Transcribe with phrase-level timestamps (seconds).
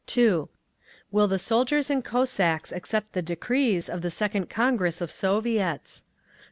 [0.07, 0.49] (2)
[1.11, 6.05] Will the soldiers and Cossacks accept the decrees of the second Congress of Soviets?